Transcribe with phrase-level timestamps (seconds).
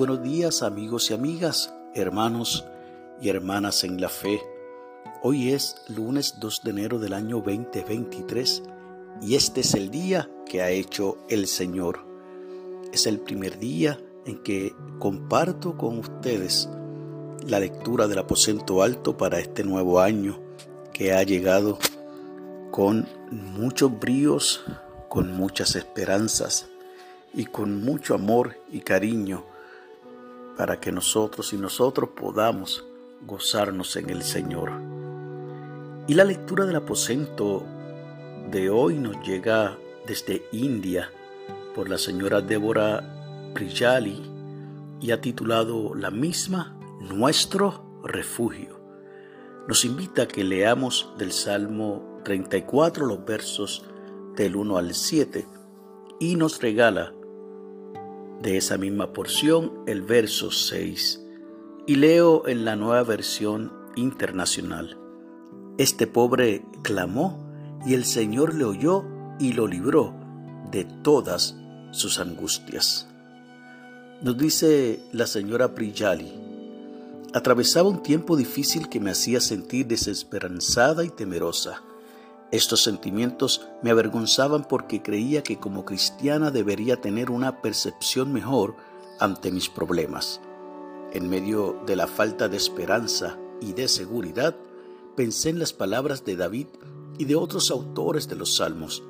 [0.00, 2.64] buenos días amigos y amigas, hermanos
[3.20, 4.40] y hermanas en la fe.
[5.22, 8.62] Hoy es lunes 2 de enero del año 2023
[9.20, 11.98] y este es el día que ha hecho el Señor.
[12.94, 16.70] Es el primer día en que comparto con ustedes
[17.46, 20.40] la lectura del aposento alto para este nuevo año
[20.94, 21.78] que ha llegado
[22.70, 24.64] con muchos bríos,
[25.10, 26.70] con muchas esperanzas
[27.34, 29.44] y con mucho amor y cariño
[30.56, 32.84] para que nosotros y nosotros podamos
[33.26, 34.72] gozarnos en el Señor.
[36.06, 37.64] Y la lectura del aposento
[38.50, 41.10] de hoy nos llega desde India
[41.74, 44.20] por la señora Débora Priyali
[45.00, 48.80] y ha titulado la misma Nuestro refugio.
[49.68, 53.84] Nos invita a que leamos del Salmo 34 los versos
[54.36, 55.46] del 1 al 7
[56.18, 57.14] y nos regala
[58.40, 61.20] de esa misma porción el verso 6
[61.86, 64.98] y leo en la nueva versión internacional.
[65.78, 67.46] Este pobre clamó
[67.86, 69.04] y el Señor le oyó
[69.38, 70.14] y lo libró
[70.70, 71.56] de todas
[71.90, 73.08] sus angustias.
[74.22, 76.30] Nos dice la señora Priyali,
[77.32, 81.82] atravesaba un tiempo difícil que me hacía sentir desesperanzada y temerosa.
[82.52, 88.74] Estos sentimientos me avergonzaban porque creía que como cristiana debería tener una percepción mejor
[89.20, 90.40] ante mis problemas.
[91.12, 94.56] En medio de la falta de esperanza y de seguridad,
[95.16, 96.66] pensé en las palabras de David
[97.18, 99.02] y de otros autores de los salmos.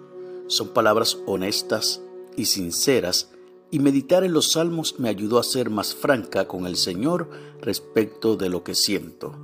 [0.46, 2.02] Son palabras honestas
[2.36, 3.30] y sinceras
[3.70, 7.30] y meditar en los salmos me ayudó a ser más franca con el Señor
[7.61, 9.38] respecto de lo que siento.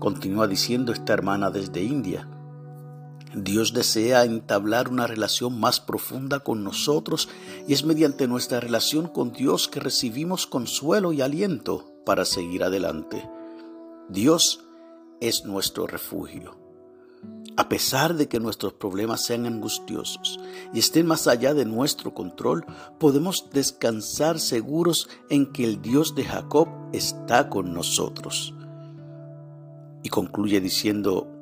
[0.00, 2.28] Continúa diciendo esta hermana desde India.
[3.34, 7.28] Dios desea entablar una relación más profunda con nosotros
[7.66, 13.28] y es mediante nuestra relación con Dios que recibimos consuelo y aliento para seguir adelante.
[14.08, 14.60] Dios
[15.20, 16.56] es nuestro refugio.
[17.56, 20.38] A pesar de que nuestros problemas sean angustiosos
[20.72, 22.64] y estén más allá de nuestro control,
[22.98, 28.54] podemos descansar seguros en que el Dios de Jacob está con nosotros.
[30.02, 31.33] Y concluye diciendo,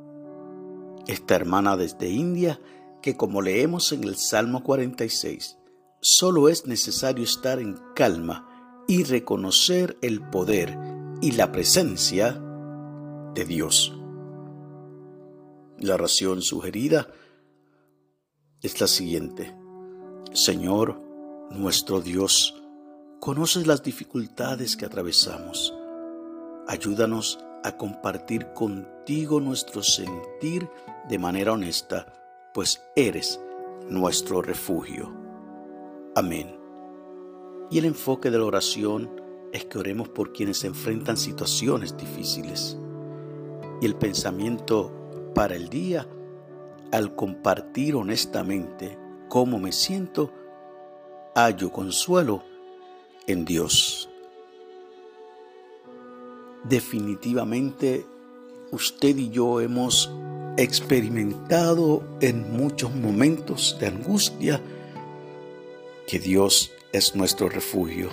[1.07, 2.61] esta hermana desde India,
[3.01, 5.59] que como leemos en el Salmo 46,
[6.01, 10.77] solo es necesario estar en calma y reconocer el poder
[11.21, 12.41] y la presencia
[13.35, 13.93] de Dios.
[15.79, 17.09] La oración sugerida
[18.61, 19.57] es la siguiente.
[20.33, 21.01] Señor,
[21.51, 22.63] nuestro Dios,
[23.21, 25.75] conoces las dificultades que atravesamos.
[26.69, 30.69] Ayúdanos a compartir contigo nuestro sentir
[31.09, 32.07] de manera honesta,
[32.55, 33.41] pues eres
[33.89, 35.13] nuestro refugio.
[36.15, 36.59] Amén.
[37.71, 39.11] Y el enfoque de la oración
[39.53, 42.77] es que oremos por quienes enfrentan situaciones difíciles.
[43.81, 44.93] Y el pensamiento
[45.35, 46.07] para el día,
[46.91, 48.99] al compartir honestamente
[49.29, 50.31] cómo me siento,
[51.35, 52.43] hallo consuelo
[53.27, 54.09] en Dios.
[56.65, 58.07] Definitivamente
[58.71, 60.11] usted y yo hemos
[60.57, 64.61] experimentado en muchos momentos de angustia
[66.07, 68.11] que Dios es nuestro refugio.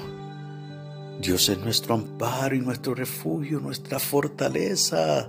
[1.22, 5.28] Dios es nuestro amparo y nuestro refugio, nuestra fortaleza,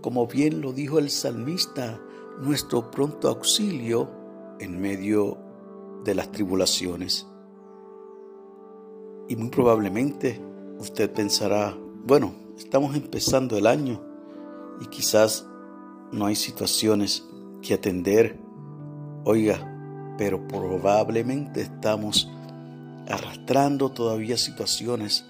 [0.00, 2.00] como bien lo dijo el salmista,
[2.40, 4.10] nuestro pronto auxilio
[4.58, 5.38] en medio
[6.04, 7.28] de las tribulaciones.
[9.28, 10.40] Y muy probablemente
[10.80, 14.02] usted pensará, bueno, estamos empezando el año
[14.80, 15.46] y quizás
[16.12, 17.24] no hay situaciones
[17.62, 18.38] que atender.
[19.24, 22.30] Oiga, pero probablemente estamos
[23.08, 25.24] arrastrando todavía situaciones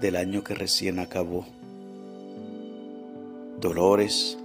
[0.00, 1.46] del año que recién acabó.
[3.60, 4.38] Dolores,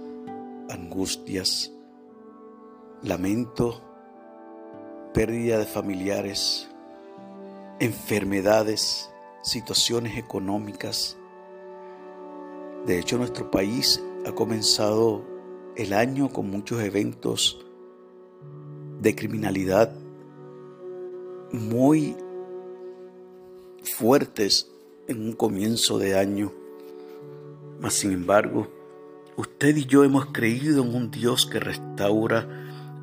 [0.68, 1.72] angustias,
[3.02, 3.82] lamento,
[5.12, 6.68] pérdida de familiares,
[7.80, 9.10] enfermedades,
[9.42, 11.16] situaciones económicas.
[12.86, 15.37] De hecho, nuestro país ha comenzado
[15.78, 17.64] el año con muchos eventos
[19.00, 19.92] de criminalidad
[21.52, 22.16] muy
[23.84, 24.72] fuertes
[25.06, 26.52] en un comienzo de año.
[27.78, 28.66] Mas sin embargo,
[29.36, 32.40] usted y yo hemos creído en un Dios que restaura,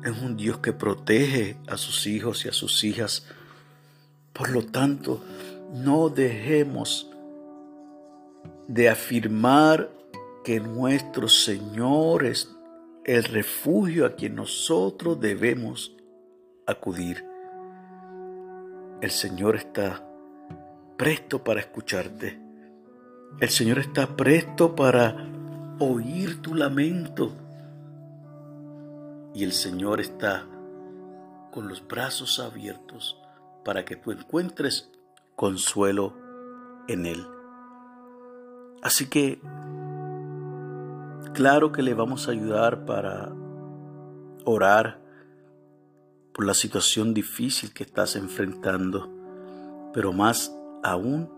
[0.04, 3.26] en un Dios que protege a sus hijos y a sus hijas.
[4.34, 5.22] Por lo tanto,
[5.72, 7.10] no dejemos
[8.68, 9.90] de afirmar
[10.44, 12.55] que nuestro Señor es
[13.06, 15.96] el refugio a quien nosotros debemos
[16.66, 17.24] acudir.
[19.00, 20.04] El Señor está
[20.96, 22.40] presto para escucharte.
[23.40, 25.16] El Señor está presto para
[25.78, 27.32] oír tu lamento.
[29.34, 30.44] Y el Señor está
[31.52, 33.22] con los brazos abiertos
[33.64, 34.90] para que tú encuentres
[35.36, 36.12] consuelo
[36.88, 37.24] en Él.
[38.82, 39.40] Así que,
[41.36, 43.30] claro que le vamos a ayudar para
[44.46, 45.02] orar
[46.32, 49.12] por la situación difícil que estás enfrentando,
[49.92, 51.28] pero más aún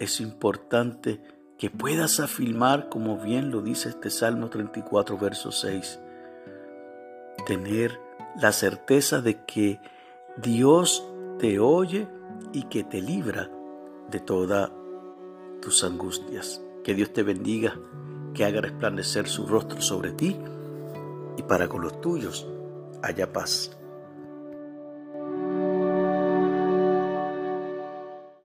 [0.00, 1.22] es importante
[1.58, 6.00] que puedas afirmar, como bien lo dice este Salmo 34, verso 6,
[7.46, 8.00] tener
[8.40, 9.78] la certeza de que
[10.38, 11.06] Dios
[11.38, 12.08] te oye
[12.54, 13.50] y que te libra
[14.10, 14.72] de todas
[15.60, 16.62] tus angustias.
[16.82, 17.78] Que Dios te bendiga,
[18.34, 20.36] que haga resplandecer su rostro sobre ti
[21.36, 22.46] y para con los tuyos
[23.02, 23.76] haya paz.